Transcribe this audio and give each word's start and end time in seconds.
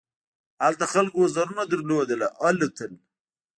هلته 0.65 0.85
خلکو 0.93 1.17
وزرونه 1.25 1.63
لرل 1.71 2.21
او 2.39 2.43
الوتل. 2.49 2.91